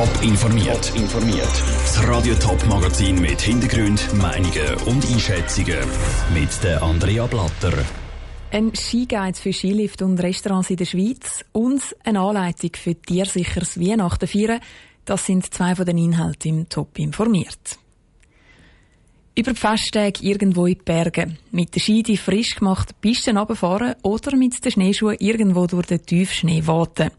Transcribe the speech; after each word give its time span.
Top 0.00 0.22
informiert. 0.22 0.92
informiert. 0.96 1.62
Das 1.82 2.08
Radio 2.08 2.34
Top 2.36 2.64
Magazin 2.66 3.20
mit 3.20 3.38
Hintergrund, 3.38 4.14
Meinungen 4.14 4.74
und 4.86 5.04
Einschätzungen 5.04 5.76
mit 6.32 6.48
der 6.64 6.82
Andrea 6.82 7.26
Blatter. 7.26 7.74
Ein 8.50 8.74
Skiguide 8.74 9.38
für 9.38 9.52
Skilift 9.52 10.00
und 10.00 10.18
Restaurants 10.18 10.70
in 10.70 10.76
der 10.76 10.86
Schweiz 10.86 11.44
und 11.52 11.82
eine 12.02 12.20
Anleitung 12.20 12.70
für 12.76 12.94
tiersicheres 12.94 13.78
Weihnachten 13.78 14.26
feiern, 14.26 14.60
das 15.04 15.26
sind 15.26 15.52
zwei 15.52 15.74
von 15.74 15.84
den 15.84 15.98
Inhalten 15.98 16.60
im 16.60 16.68
Top 16.70 16.98
informiert. 16.98 17.78
Über 19.36 19.52
die 19.52 19.60
Festtage 19.60 20.22
irgendwo 20.22 20.64
in 20.64 20.78
die 20.78 20.82
Berge. 20.82 21.36
Mit 21.50 21.74
der 21.74 21.80
Ski 21.80 22.02
die 22.02 22.16
frisch 22.16 22.54
gemachte 22.54 22.94
Pisten 22.98 23.36
runterfahren 23.36 23.96
oder 24.00 24.34
mit 24.34 24.64
den 24.64 24.72
Schneeschuhen 24.72 25.18
irgendwo 25.18 25.66
durch 25.66 25.88
den 25.88 26.06
Tiefschnee 26.06 26.66
warten. 26.66 27.10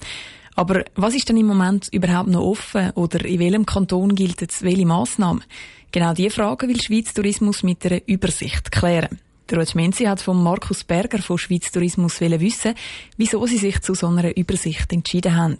Aber 0.55 0.83
was 0.95 1.15
ist 1.15 1.29
denn 1.29 1.37
im 1.37 1.47
Moment 1.47 1.87
überhaupt 1.91 2.29
noch 2.29 2.41
offen 2.41 2.91
oder 2.91 3.23
in 3.25 3.39
welchem 3.39 3.65
Kanton 3.65 4.15
gilt 4.15 4.41
jetzt 4.41 4.63
welche 4.63 4.85
Massnahmen? 4.85 5.43
Genau 5.91 6.13
diese 6.13 6.29
Frage 6.29 6.67
will 6.67 6.81
Schweiz 6.81 7.13
Tourismus 7.13 7.63
mit 7.63 7.85
einer 7.85 8.01
Übersicht 8.05 8.71
klären. 8.71 9.19
Der 9.49 9.59
Ruth 9.59 9.75
Menzi 9.75 10.05
hat 10.05 10.21
von 10.21 10.41
Markus 10.41 10.85
Berger 10.85 11.17
von 11.17 11.37
Schweiz 11.37 11.71
Tourismus 11.71 12.21
wissen, 12.21 12.75
wieso 13.17 13.45
sie 13.45 13.57
sich 13.57 13.81
zu 13.81 13.93
so 13.93 14.07
einer 14.07 14.35
Übersicht 14.37 14.93
entschieden 14.93 15.35
haben. 15.35 15.57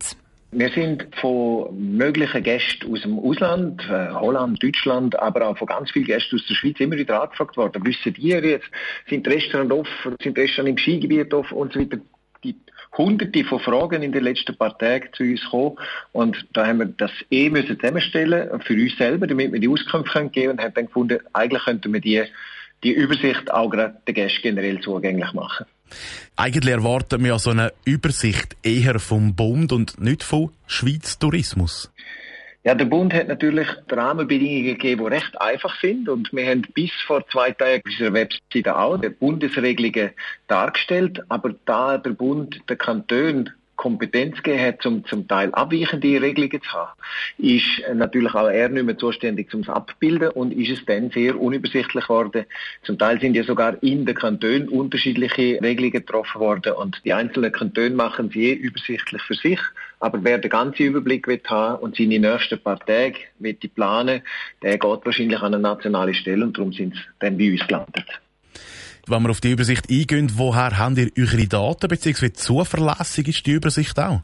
Wir 0.53 0.69
sind 0.69 1.07
von 1.19 1.97
möglichen 1.97 2.43
Gästen 2.43 2.91
aus 2.91 3.01
dem 3.01 3.17
Ausland, 3.19 3.81
äh, 3.89 4.09
Holland, 4.09 4.61
Deutschland, 4.61 5.17
aber 5.17 5.47
auch 5.47 5.57
von 5.57 5.67
ganz 5.67 5.91
vielen 5.91 6.05
Gästen 6.05 6.35
aus 6.35 6.45
der 6.45 6.55
Schweiz 6.55 6.79
immer 6.79 6.97
wieder 6.97 7.21
angefragt 7.21 7.55
worden. 7.55 7.85
Wissen 7.85 8.15
ihr 8.17 8.43
jetzt, 8.43 8.69
sind 9.09 9.25
Restaurants 9.27 9.73
offen, 9.73 10.15
sind 10.21 10.37
Restaurants 10.37 10.71
im 10.71 10.77
Skigebiet 10.77 11.33
offen 11.33 11.57
und 11.57 11.71
so 11.71 11.79
weiter? 11.79 11.99
Die 12.43 12.57
hunderte 12.97 13.43
von 13.45 13.59
Fragen 13.59 14.03
in 14.03 14.11
den 14.11 14.23
letzten 14.23 14.55
paar 14.55 14.77
Tagen 14.77 15.09
zu 15.13 15.23
uns 15.23 15.41
gekommen 15.41 15.77
und 16.11 16.45
da 16.53 16.67
haben 16.67 16.79
wir 16.79 16.85
das 16.85 17.11
eh 17.29 17.49
müssen 17.49 17.79
zusammenstellen 17.79 18.61
für 18.61 18.73
uns 18.73 18.97
selber, 18.97 19.27
damit 19.27 19.51
wir 19.53 19.59
die 19.59 19.69
Auskünfte 19.69 20.19
geben 20.29 20.31
können 20.31 20.49
und 20.49 20.61
haben 20.61 20.73
dann 20.73 20.85
gefunden, 20.87 21.19
eigentlich 21.33 21.63
könnten 21.63 21.93
wir 21.93 22.01
die, 22.01 22.23
die 22.83 22.91
Übersicht 22.91 23.51
auch 23.51 23.69
gerade 23.69 23.97
den 24.07 24.15
Gästen 24.15 24.41
generell 24.41 24.81
zugänglich 24.81 25.31
machen. 25.33 25.65
Eigentlich 26.35 26.73
erwarten 26.73 27.23
wir 27.23 27.37
so 27.39 27.51
eine 27.51 27.73
Übersicht 27.85 28.55
eher 28.63 28.99
vom 28.99 29.35
Bund 29.35 29.71
und 29.71 29.99
nicht 29.99 30.23
vom 30.23 30.51
Schweiz 30.65 31.19
Tourismus. 31.19 31.91
Ja, 32.63 32.75
der 32.75 32.85
Bund 32.85 33.11
hat 33.11 33.27
natürlich 33.27 33.67
Rahmenbedingungen 33.89 34.63
gegeben, 34.65 35.03
die 35.03 35.11
recht 35.15 35.41
einfach 35.41 35.79
sind. 35.81 36.07
Und 36.07 36.31
wir 36.31 36.45
haben 36.45 36.61
bis 36.75 36.91
vor 37.07 37.27
zwei 37.29 37.51
Tagen 37.51 37.81
auf 37.83 37.91
unserer 37.91 38.13
Webseite 38.13 38.77
auch 38.77 38.97
die 38.97 39.09
Bundesregelungen 39.09 40.11
dargestellt. 40.47 41.23
Aber 41.27 41.55
da 41.65 41.97
der 41.97 42.11
Bund 42.11 42.61
der 42.69 42.75
Kanton 42.75 43.49
Kompetenz 43.81 44.43
gegeben 44.43 44.63
hat, 44.63 44.81
zum, 44.83 45.03
zum 45.05 45.27
Teil 45.27 45.51
abweichende 45.53 46.21
Regelungen 46.21 46.61
zu 46.61 46.71
haben, 46.71 46.91
ist 47.39 47.65
natürlich 47.95 48.35
auch 48.35 48.47
er 48.47 48.69
nicht 48.69 48.85
mehr 48.85 48.95
zuständig 48.95 49.49
zum 49.49 49.67
Abbilden 49.67 50.29
und 50.29 50.51
ist 50.51 50.69
es 50.69 50.85
dann 50.85 51.09
sehr 51.09 51.41
unübersichtlich 51.41 52.03
geworden. 52.03 52.45
Zum 52.83 52.99
Teil 52.99 53.19
sind 53.19 53.33
ja 53.33 53.41
sogar 53.41 53.81
in 53.81 54.05
den 54.05 54.13
Kantonen 54.13 54.69
unterschiedliche 54.69 55.59
Regelungen 55.63 55.93
getroffen 55.93 56.39
worden 56.39 56.73
und 56.73 57.01
die 57.05 57.13
einzelnen 57.13 57.51
Kantone 57.51 57.89
machen 57.89 58.29
sie 58.29 58.41
je 58.41 58.53
übersichtlich 58.53 59.23
für 59.23 59.33
sich. 59.33 59.59
Aber 60.01 60.23
wer 60.23 60.39
den 60.39 60.49
ganzen 60.49 60.83
Überblick 60.83 61.27
will 61.27 61.39
haben 61.47 61.81
und 61.83 61.95
seine 61.95 62.19
nächsten 62.19 62.59
paar 62.59 62.79
Tage 62.79 63.19
will 63.37 63.53
planen, 63.53 64.23
der 64.63 64.79
geht 64.79 65.05
wahrscheinlich 65.05 65.39
an 65.39 65.53
eine 65.53 65.61
nationale 65.61 66.15
Stelle 66.15 66.43
und 66.43 66.57
darum 66.57 66.73
sind 66.73 66.95
sie 66.95 67.01
dann 67.19 67.37
bei 67.37 67.51
uns 67.51 67.65
gelandet. 67.67 68.07
Wenn 69.07 69.23
wir 69.23 69.29
auf 69.29 69.41
die 69.41 69.51
Übersicht 69.51 69.89
eingehen, 69.89 70.31
woher 70.35 70.77
habt 70.77 70.97
ihr 70.97 71.11
eure 71.17 71.47
Daten, 71.47 71.87
beziehungsweise 71.87 72.33
zuverlässig 72.33 73.27
ist 73.27 73.45
die 73.45 73.51
Übersicht 73.51 73.99
auch? 73.99 74.21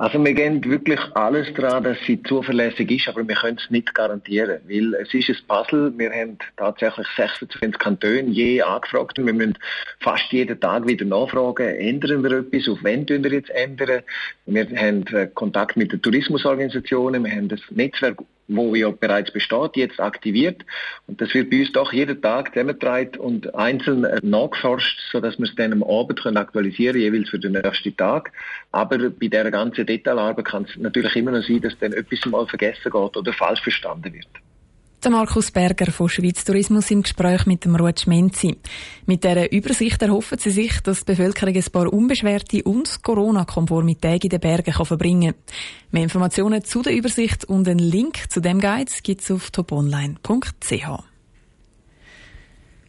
Also 0.00 0.24
wir 0.24 0.32
gehen 0.32 0.62
wirklich 0.62 1.00
alles 1.14 1.52
daran, 1.54 1.82
dass 1.82 1.98
sie 2.06 2.22
zuverlässig 2.22 2.88
ist, 2.88 3.08
aber 3.08 3.26
wir 3.26 3.34
können 3.34 3.58
es 3.58 3.68
nicht 3.68 3.92
garantieren, 3.96 4.60
weil 4.68 4.94
es 4.94 5.12
ist 5.12 5.28
ein 5.28 5.36
Puzzle. 5.48 5.92
Wir 5.98 6.12
haben 6.12 6.38
tatsächlich 6.56 7.06
26 7.16 7.76
Kantone 7.80 8.30
je 8.30 8.62
angefragt 8.62 9.18
und 9.18 9.26
wir 9.26 9.32
müssen 9.32 9.58
fast 9.98 10.30
jeden 10.30 10.60
Tag 10.60 10.86
wieder 10.86 11.04
nachfragen, 11.04 11.66
ändern 11.66 12.22
wir 12.22 12.30
etwas, 12.30 12.68
auf 12.68 12.78
wen 12.84 13.08
wir 13.08 13.32
jetzt 13.32 13.50
ändern. 13.50 14.02
Wir 14.46 14.68
haben 14.76 15.04
äh, 15.08 15.26
Kontakt 15.34 15.76
mit 15.76 15.90
den 15.90 16.00
Tourismusorganisationen, 16.00 17.24
wir 17.24 17.32
haben 17.32 17.48
das 17.48 17.60
Netzwerk 17.70 18.18
wo 18.48 18.74
ja 18.74 18.90
bereits 18.90 19.30
besteht, 19.30 19.76
jetzt 19.76 20.00
aktiviert. 20.00 20.64
Und 21.06 21.20
das 21.20 21.32
wird 21.34 21.50
bei 21.50 21.60
uns 21.60 21.72
doch 21.72 21.92
jeden 21.92 22.20
Tag 22.20 22.48
zusammengetragen 22.48 23.20
und 23.20 23.54
einzeln 23.54 24.04
äh, 24.04 24.20
nachgeforscht, 24.22 24.98
sodass 25.12 25.38
wir 25.38 25.44
es 25.44 25.54
dann 25.54 25.72
am 25.72 25.82
Abend 25.82 26.20
können 26.20 26.36
aktualisieren 26.36 26.98
jeweils 26.98 27.28
für 27.28 27.38
den 27.38 27.52
nächsten 27.52 27.96
Tag. 27.96 28.32
Aber 28.72 28.98
bei 28.98 29.28
dieser 29.28 29.50
ganzen 29.50 29.86
Detailarbeit 29.86 30.46
kann 30.46 30.64
es 30.64 30.76
natürlich 30.76 31.14
immer 31.16 31.32
noch 31.32 31.42
sein, 31.42 31.60
dass 31.60 31.78
dann 31.78 31.92
etwas 31.92 32.24
mal 32.26 32.46
vergessen 32.46 32.90
geht 32.90 33.16
oder 33.16 33.32
falsch 33.32 33.62
verstanden 33.62 34.12
wird. 34.12 34.28
Der 35.04 35.12
Markus 35.12 35.52
Berger 35.52 35.92
von 35.92 36.08
Schweiz 36.08 36.44
Tourismus 36.44 36.90
im 36.90 37.02
Gespräch 37.02 37.46
mit 37.46 37.64
dem 37.64 37.76
Ruth 37.76 38.08
Menzi. 38.08 38.56
Mit 39.06 39.22
dieser 39.22 39.52
Übersicht 39.52 40.02
erhoffen 40.02 40.38
sie 40.38 40.50
sich, 40.50 40.80
dass 40.80 41.04
die 41.04 41.12
Bevölkerung 41.12 41.54
ein 41.54 41.64
paar 41.70 41.92
unbeschwerte 41.92 42.64
und 42.64 43.00
Corona-konforme 43.04 43.96
Tage 43.96 44.24
in 44.24 44.30
den 44.30 44.40
Bergen 44.40 44.74
kann 44.74 44.86
verbringen 44.86 45.34
kann. 45.34 45.42
Mehr 45.92 46.02
Informationen 46.02 46.64
zu 46.64 46.82
der 46.82 46.96
Übersicht 46.96 47.44
und 47.44 47.68
einen 47.68 47.78
Link 47.78 48.28
zu 48.28 48.40
dem 48.40 48.60
Guide 48.60 48.90
gibt 49.04 49.20
es 49.20 49.30
auf 49.30 49.52
toponline.ch. 49.52 50.88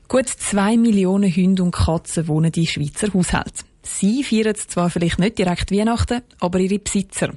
Gut 0.08 0.30
zwei 0.30 0.78
Millionen 0.78 1.32
Hunde 1.32 1.62
und 1.62 1.76
Katzen 1.76 2.28
wohnen 2.28 2.52
in 2.56 2.66
Schweizer 2.66 3.14
Haushalten. 3.14 3.68
Sie 3.84 4.24
feiern 4.24 4.56
zwar 4.56 4.90
vielleicht 4.90 5.20
nicht 5.20 5.38
direkt 5.38 5.72
Weihnachten, 5.72 6.24
aber 6.40 6.58
ihre 6.58 6.80
Besitzer. 6.80 7.36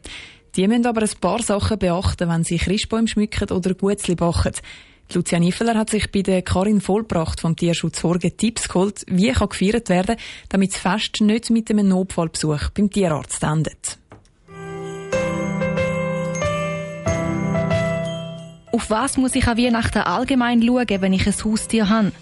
Die 0.56 0.68
müssen 0.68 0.86
aber 0.86 1.02
ein 1.02 1.10
paar 1.20 1.42
Sachen 1.42 1.78
beachten, 1.78 2.28
wenn 2.28 2.44
sie 2.44 2.58
Christbäume 2.58 3.08
schmücken 3.08 3.50
oder 3.50 3.74
Gutzli 3.74 4.14
backen. 4.14 4.52
Lucia 5.14 5.38
Niffeler 5.38 5.74
hat 5.74 5.90
sich 5.90 6.10
bei 6.10 6.22
der 6.22 6.42
Karin 6.42 6.80
Vollbracht 6.80 7.40
vom 7.40 7.56
Tierschutz 7.56 8.00
Sorge 8.00 8.36
Tipps 8.36 8.68
geholt, 8.68 9.04
wie 9.08 9.32
kann 9.32 9.48
gefeiert 9.48 9.88
werden, 9.88 10.16
damit 10.48 10.72
das 10.72 10.80
Fest 10.80 11.20
nicht 11.20 11.50
mit 11.50 11.70
einem 11.70 11.88
Notfallbesuch 11.88 12.70
beim 12.70 12.90
Tierarzt 12.90 13.42
endet. 13.42 13.98
Auf 18.72 18.88
was 18.88 19.18
muss 19.18 19.34
ich 19.34 19.46
an 19.46 19.58
Weihnachten 19.58 19.98
allgemein 19.98 20.62
schauen, 20.62 21.00
wenn 21.00 21.12
ich 21.12 21.26
ein 21.26 21.44
Haustier 21.44 21.88
habe? 21.88 22.12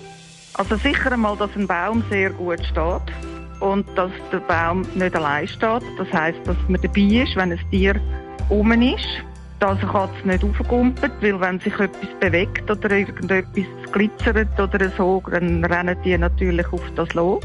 Also 0.55 0.77
sicher 0.77 1.13
einmal, 1.13 1.37
dass 1.37 1.51
ein 1.55 1.67
Baum 1.69 2.05
sehr 2.11 2.31
gut 2.31 2.65
steht 2.65 3.40
und 3.61 3.87
dass 3.97 4.11
der 4.33 4.39
Baum 4.41 4.83
nicht 4.95 5.15
allein 5.15 5.47
steht. 5.47 5.83
Das 5.99 6.13
heißt, 6.13 6.39
dass 6.45 6.57
man 6.69 6.81
dabei 6.81 7.01
ist, 7.01 7.37
wenn 7.37 7.53
ein 7.53 7.61
Tier 7.71 8.01
um 8.49 8.73
ist, 8.73 9.05
dass 9.61 9.79
eine 9.79 9.91
Katze 9.93 10.27
nicht 10.27 10.43
aufgumpelt, 10.43 11.13
weil 11.21 11.41
wenn 11.41 11.61
sich 11.61 11.75
etwas 11.79 12.09
bewegt 12.19 12.71
oder 12.71 12.91
irgendetwas 12.91 13.67
glitzert 13.93 14.59
oder 14.59 14.91
so, 14.97 15.23
dann 15.31 15.65
rennen 15.65 15.97
die 16.05 16.17
natürlich 16.17 16.67
auf 16.73 16.83
das 16.97 17.13
los. 17.15 17.43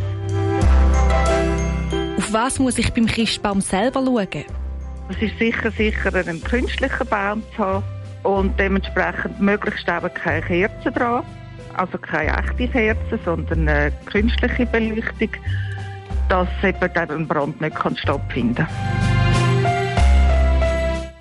Auf 2.18 2.34
was 2.34 2.60
muss 2.60 2.78
ich 2.78 2.92
beim 2.94 3.06
Christbaum 3.06 3.62
selber 3.62 4.04
schauen? 4.04 4.46
Es 5.10 5.22
ist 5.22 5.38
sicher 5.38 5.70
sicher, 5.72 6.16
einen 6.16 6.44
künstlichen 6.44 7.08
Baum 7.08 7.44
zu 7.56 7.64
haben 7.64 7.84
und 8.24 8.60
dementsprechend 8.60 9.40
möglichst 9.40 9.88
eben 9.88 10.14
keine 10.14 10.42
Kerzen 10.42 10.94
dran. 10.94 11.24
Also 11.76 11.98
keine 11.98 12.38
echte 12.38 12.68
Kerzen, 12.70 13.20
sondern 13.24 13.68
eine 13.68 13.92
künstliche 14.06 14.66
Beleuchtung 14.66 15.30
dass 16.30 16.48
eben 16.64 17.12
ein 17.12 17.28
Brand 17.28 17.62
nicht 17.62 17.78
stattfinden 18.00 18.68
kann. 18.68 19.06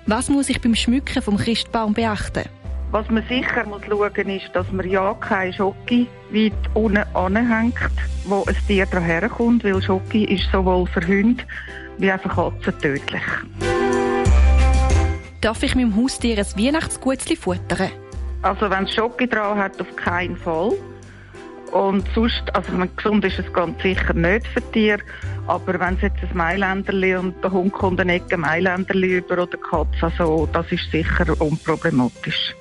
Was 0.07 0.29
muss 0.29 0.49
ich 0.49 0.61
beim 0.61 0.75
Schmücken 0.75 1.21
vom 1.21 1.37
Christbaum 1.37 1.93
beachten? 1.93 2.43
Was 2.91 3.09
man 3.09 3.23
sicher 3.27 3.65
muss 3.65 3.81
schauen 3.87 4.29
ist, 4.29 4.49
dass 4.53 4.71
man 4.71 4.87
ja 4.89 5.13
keine 5.15 5.51
Schocke 5.51 6.07
weit 6.29 6.53
unten 6.75 7.03
anhängt, 7.13 7.75
wo 8.25 8.45
ein 8.47 8.55
Tier 8.67 8.85
daher 8.85 9.27
kommt, 9.27 9.63
weil 9.63 9.81
Schocke 9.81 10.25
ist 10.25 10.49
sowohl 10.51 10.85
für 10.87 11.05
Hunde 11.05 11.43
wie 11.97 12.11
auch 12.11 12.19
für 12.21 12.29
Katzen 12.29 12.79
tödlich. 12.79 13.23
Darf 15.41 15.63
ich 15.63 15.75
meinem 15.75 15.95
Haustier 15.95 16.37
ein 16.37 16.45
Weihnachtsgutzli 16.45 17.35
futtern? 17.35 17.91
Also 18.41 18.69
wenn 18.69 18.83
es 18.83 18.93
Schocke 18.93 19.27
dran 19.27 19.57
hat, 19.57 19.81
auf 19.81 19.95
keinen 19.95 20.37
Fall. 20.37 20.73
Und 21.75 22.05
sonst, 22.15 22.55
also 22.55 22.71
gesund 22.95 23.25
ist 23.25 23.37
es 23.37 23.51
ganz 23.51 23.81
sicher 23.81 24.13
nicht 24.13 24.47
für 24.47 24.61
Tiere, 24.71 25.01
aber 25.45 25.77
wenn 25.77 25.95
es 25.95 26.03
jetzt 26.03 26.23
ein 26.23 26.29
Mailänderli 26.33 27.17
und 27.17 27.43
der 27.43 27.51
Hund 27.51 27.73
kommt 27.73 27.99
eine 27.99 28.13
Ecke 28.13 28.37
Mailänderli 28.37 29.17
über 29.17 29.43
oder 29.43 29.57
Katze, 29.57 30.05
also 30.05 30.47
das 30.53 30.71
ist 30.71 30.89
sicher 30.89 31.25
unproblematisch. 31.37 32.55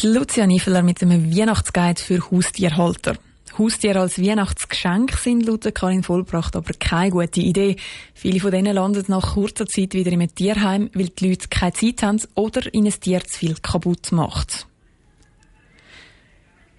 Die 0.00 0.06
Lucia 0.06 0.46
Niefeler 0.46 0.82
mit 0.82 1.02
einem 1.02 1.30
Weihnachtsguide 1.36 2.00
für 2.00 2.30
Haustierhalter. 2.30 3.16
Haustiere 3.58 4.00
als 4.00 4.20
Weihnachtsgeschenk 4.20 5.16
sind 5.16 5.46
laut 5.46 5.74
Karin 5.74 6.02
Vollbracht 6.02 6.56
aber 6.56 6.72
keine 6.74 7.10
gute 7.10 7.40
Idee. 7.40 7.76
Viele 8.12 8.40
von 8.40 8.50
denen 8.50 8.74
landen 8.74 9.04
nach 9.08 9.34
kurzer 9.34 9.66
Zeit 9.66 9.94
wieder 9.94 10.12
im 10.12 10.34
Tierheim, 10.34 10.90
weil 10.92 11.08
die 11.08 11.28
Leute 11.28 11.48
keine 11.48 11.72
Zeit 11.72 12.02
haben 12.02 12.20
oder 12.34 12.72
ihnen 12.74 12.92
ein 12.92 13.00
Tier 13.00 13.24
zu 13.24 13.38
viel 13.38 13.54
kaputt 13.54 14.12
macht. 14.12 14.66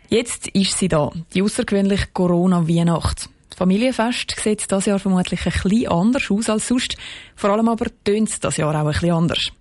Jetzt 0.09 0.47
ist 0.49 0.77
sie 0.77 0.87
da, 0.87 1.11
die 1.33 1.41
außergewöhnliche 1.41 2.07
Corona-Weihnacht. 2.13 3.29
Familienfest 3.57 4.35
sieht 4.39 4.71
das 4.71 4.85
Jahr 4.85 4.99
vermutlich 4.99 5.45
ein 5.45 5.51
bisschen 5.51 5.87
anders 5.87 6.29
aus 6.29 6.49
als 6.49 6.67
sonst. 6.67 6.95
Vor 7.35 7.49
allem 7.49 7.67
aber 7.69 7.87
tönt 8.03 8.43
das 8.43 8.57
Jahr 8.57 8.75
auch 8.75 8.79
ein 8.79 8.85
bisschen 8.85 9.11
anders. 9.11 9.51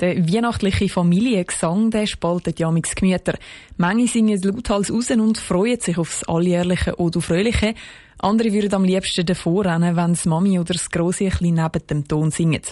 Der 0.00 0.16
weihnachtliche 0.16 0.88
Familiengesang, 0.88 1.90
der 1.90 2.06
spaltet 2.06 2.58
ja 2.58 2.70
mit 2.70 2.96
Gemüter. 2.96 3.34
Manche 3.76 4.08
singen 4.08 4.40
lauthals 4.40 4.90
raus 4.90 5.10
und 5.10 5.36
freuen 5.36 5.78
sich 5.78 5.98
aufs 5.98 6.24
alljährliche 6.24 6.96
oder 6.96 7.20
Fröhliche. 7.20 7.74
Andere 8.18 8.50
würden 8.50 8.72
am 8.72 8.84
liebsten 8.84 9.26
davor 9.26 9.66
rennen, 9.66 9.96
wenn 9.96 10.12
das 10.12 10.24
Mami 10.24 10.58
oder 10.58 10.72
das 10.72 10.90
Grosse 10.90 11.24
ein 11.24 11.30
bisschen 11.30 11.54
neben 11.54 11.86
dem 11.86 12.08
Ton 12.08 12.30
singen. 12.30 12.62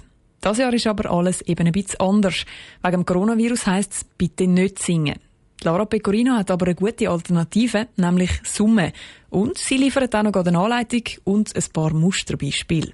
Das 0.41 0.57
Jahr 0.57 0.73
ist 0.73 0.87
aber 0.87 1.11
alles 1.11 1.43
eben 1.43 1.67
ein 1.67 1.73
bisschen 1.73 2.01
anders. 2.01 2.47
Wegen 2.83 2.97
dem 2.97 3.05
Coronavirus 3.05 3.67
heisst 3.67 3.93
es, 3.93 4.05
bitte 4.05 4.47
nicht 4.47 4.79
singen. 4.79 5.19
Lara 5.65 5.85
Pecorino 5.85 6.33
hat 6.33 6.51
aber 6.51 6.67
eine 6.67 6.77
gute 6.77 7.11
Alternative, 7.11 7.89
nämlich 7.97 8.31
Summe. 8.45 8.93
Und 9.29 9.59
sie 9.59 9.77
liefert 9.77 10.15
auch 10.15 10.23
noch 10.23 10.33
eine 10.33 10.59
Anleitung 10.59 11.03
und 11.25 11.55
ein 11.55 11.65
paar 11.75 11.93
Musterbeispiele. 11.93 12.93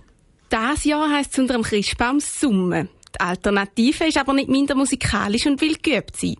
Das 0.48 0.84
Jahr 0.84 1.08
heisst 1.10 1.34
es 1.34 1.38
unter 1.38 1.54
dem 1.54 1.62
Christbaum 1.62 2.18
Summe. 2.18 2.88
Die 3.14 3.20
Alternative 3.20 4.04
ist 4.04 4.18
aber 4.18 4.32
nicht 4.32 4.48
minder 4.48 4.74
musikalisch 4.74 5.46
und 5.46 5.60
will 5.60 5.76
geübt 5.76 6.16
sein. 6.16 6.36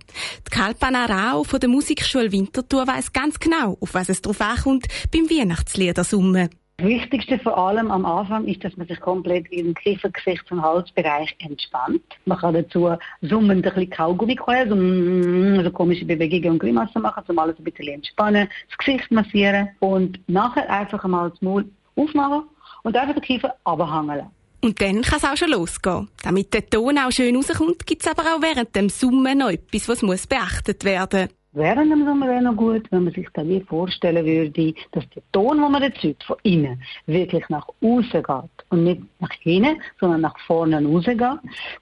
Die 0.47 0.51
Kalpana 0.51 1.07
Rau 1.07 1.45
von 1.45 1.61
der 1.61 1.69
Musikschule 1.69 2.33
Winterthur 2.33 2.87
weiss 2.87 3.13
ganz 3.13 3.39
genau, 3.39 3.77
auf 3.81 3.95
was 3.95 4.09
es 4.09 4.23
drauf 4.23 4.41
ankommt 4.41 4.87
beim 5.13 5.31
Weihnachtslieder 5.31 6.05
summen. 6.05 6.51
Das 6.77 6.89
Wichtigste 6.89 7.39
vor 7.39 7.57
allem 7.57 7.93
am 7.93 8.05
Anfang 8.05 8.47
ist, 8.47 8.65
dass 8.65 8.77
man 8.77 8.89
sich 8.89 8.99
komplett 8.99 9.49
den 9.53 9.75
Kiefer, 9.75 10.11
Gesichts- 10.11 10.51
und 10.51 10.61
Halsbereich 10.61 11.37
entspannt. 11.39 12.03
Man 12.25 12.39
kann 12.39 12.55
dazu 12.55 12.91
summend 13.23 13.65
ein 13.65 13.75
bisschen 13.75 13.91
Kaugummi 13.91 14.35
quälen, 14.35 15.57
also 15.57 15.71
komische 15.71 16.05
Bewegungen 16.05 16.55
und 16.55 16.59
Grimassen 16.59 17.03
machen, 17.03 17.23
um 17.29 17.39
alles 17.39 17.57
ein 17.59 17.65
bisschen 17.65 17.95
entspannen, 17.95 18.49
das 18.69 18.79
Gesicht 18.79 19.09
massieren 19.13 19.69
und 19.79 20.19
nachher 20.29 20.69
einfach 20.69 21.05
einmal 21.05 21.31
das 21.31 21.41
Maul 21.43 21.65
aufmachen 21.95 22.43
und 22.83 22.97
einfach 22.97 23.15
den 23.15 23.23
Kiefer 23.23 23.55
abhängen 23.63 24.09
lassen. 24.09 24.34
Und 24.65 24.81
dann 24.81 25.03
kann 25.03 25.19
es 25.19 25.25
auch 25.25 25.37
schon 25.37 25.51
losgehen. 25.51 26.09
Damit 26.23 26.55
der 26.55 26.67
Ton 26.67 26.97
auch 26.97 27.13
schön 27.13 27.37
rauskommt, 27.37 27.87
gibt 27.87 28.01
es 28.01 28.11
aber 28.11 28.23
auch 28.23 28.41
während 28.41 28.75
dem 28.75 28.89
Summen 28.89 29.37
noch 29.37 29.51
etwas, 29.51 29.91
was 29.91 30.01
muss 30.01 30.27
beachtet 30.27 30.85
werden 30.85 31.29
Während 31.53 31.93
dem 31.93 32.07
Sommer 32.07 32.27
wäre 32.27 32.43
noch 32.43 32.57
gut, 32.57 32.91
wenn 32.91 33.05
man 33.05 33.13
sich 33.13 33.29
da 33.35 33.47
wie 33.47 33.61
vorstellen 33.61 34.25
würde, 34.25 34.75
dass 34.93 35.09
der 35.11 35.23
Ton, 35.33 35.61
den 35.61 35.71
man 35.71 35.83
erzeugt, 35.83 36.25
von 36.25 36.37
innen, 36.45 36.83
wirklich 37.07 37.47
nach 37.51 37.69
außen 37.81 38.23
geht. 38.23 38.67
Und 38.71 38.85
nicht 38.85 39.03
nach 39.21 39.31
hinten, 39.41 39.81
sondern 40.01 40.23
nach 40.23 40.39
vorne 40.47 40.83
rausgeht. 40.83 41.21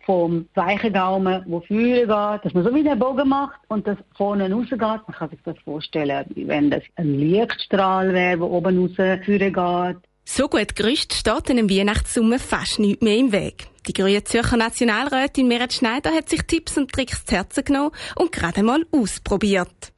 Vom 0.04 0.46
weichen 0.54 0.92
Daumen, 0.92 1.44
wo 1.46 1.60
vorne 1.60 2.00
geht, 2.00 2.08
dass 2.08 2.52
man 2.52 2.64
so 2.64 2.74
wie 2.74 2.82
den 2.82 2.98
Bogen 2.98 3.28
macht 3.28 3.60
und 3.68 3.86
das 3.86 3.96
vorne 4.16 4.52
rausgeht. 4.52 4.80
Man 4.80 5.16
kann 5.16 5.30
sich 5.30 5.40
das 5.44 5.56
vorstellen, 5.60 6.26
wenn 6.34 6.70
das 6.70 6.82
ein 6.96 7.14
Lichtstrahl 7.14 8.12
wäre, 8.12 8.38
der 8.38 8.50
oben 8.50 8.78
raus 8.78 8.96
vorne 8.96 9.20
geht. 9.22 10.11
So 10.24 10.48
gut 10.48 10.76
gerüstet 10.76 11.14
steht 11.14 11.50
einem 11.50 11.68
Weihnachtssumme 11.68 12.38
fast 12.38 12.78
nichts 12.78 13.02
mehr 13.02 13.16
im 13.16 13.32
Weg. 13.32 13.66
Die 13.86 13.92
grüne 13.92 14.22
Zürcher 14.22 14.56
Nationalrätin 14.56 15.48
Merit 15.48 15.72
Schneider 15.72 16.12
hat 16.12 16.28
sich 16.28 16.42
Tipps 16.42 16.78
und 16.78 16.92
Tricks 16.92 17.24
zu 17.24 17.34
Herzen 17.34 17.64
genommen 17.64 17.90
und 18.14 18.30
gerade 18.30 18.62
mal 18.62 18.86
ausprobiert. 18.92 19.92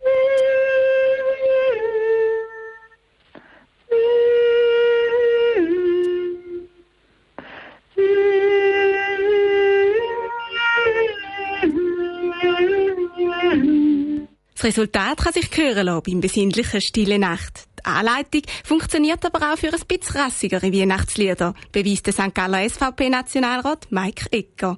Das 14.55 14.65
Resultat 14.65 15.19
kann 15.19 15.33
sich 15.35 15.51
hören 15.55 15.85
lassen 15.85 16.03
beim 16.07 16.21
besinnlichen 16.23 16.81
Stille 16.81 17.19
Nacht. 17.19 17.74
Anleitung 17.85 18.43
funktioniert 18.65 19.25
aber 19.25 19.53
auch 19.53 19.59
für 19.59 19.73
ein 19.73 19.81
bisschen 19.87 20.21
rassigere 20.21 20.73
Weihnachtslieder, 20.73 21.55
beweist 21.73 22.07
der 22.07 22.13
St. 22.13 22.35
Galler 22.35 22.69
SVP-Nationalrat 22.69 23.87
Mike 23.91 24.27
Ecker. 24.31 24.77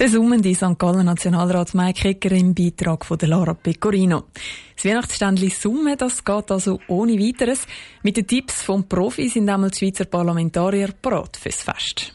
Der 0.00 0.08
summende 0.08 0.54
St. 0.54 0.78
Gallen 0.78 1.04
Nationalrat 1.04 1.74
Mike 1.74 2.08
Ecker 2.08 2.32
im 2.32 2.54
Beitrag 2.54 3.04
von 3.04 3.18
Lara 3.20 3.52
Pecorino. 3.52 4.24
Das 4.74 4.86
Weihnachtsständli 4.86 5.50
Summe, 5.50 5.94
das 5.96 6.24
geht 6.24 6.50
also 6.50 6.80
ohne 6.88 7.18
weiteres. 7.18 7.66
Mit 8.02 8.16
den 8.16 8.26
Tipps 8.26 8.62
vom 8.62 8.88
Profi 8.88 9.28
sind 9.28 9.50
einmal 9.50 9.70
die 9.70 9.78
Schweizer 9.78 10.06
Parlamentarier 10.06 10.94
parat 11.02 11.36
fürs 11.36 11.62
Fest. 11.62 12.14